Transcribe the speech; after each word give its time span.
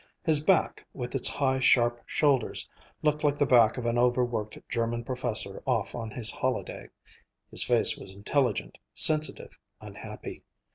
His 0.23 0.43
back, 0.43 0.83
with 0.95 1.13
its 1.13 1.27
high, 1.27 1.59
sharp 1.59 2.01
shoulders, 2.07 2.67
looked 3.03 3.23
like 3.23 3.37
the 3.37 3.45
back 3.45 3.77
of 3.77 3.85
an 3.85 3.99
over 3.99 4.25
worked 4.25 4.57
German 4.67 5.03
professor 5.03 5.61
off 5.67 5.93
on 5.93 6.09
his 6.09 6.31
holiday. 6.31 6.89
His 7.51 7.63
face 7.63 7.95
was 7.99 8.15
intelligent, 8.15 8.79
sensitive, 8.95 9.55
unhappy. 9.79 10.41